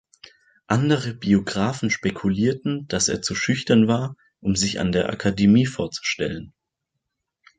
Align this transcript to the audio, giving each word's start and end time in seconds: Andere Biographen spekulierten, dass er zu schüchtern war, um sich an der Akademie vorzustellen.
Andere 0.65 1.13
Biographen 1.13 1.91
spekulierten, 1.91 2.87
dass 2.87 3.07
er 3.07 3.21
zu 3.21 3.35
schüchtern 3.35 3.87
war, 3.87 4.15
um 4.39 4.55
sich 4.55 4.79
an 4.79 4.91
der 4.91 5.09
Akademie 5.11 5.67
vorzustellen. 5.67 6.53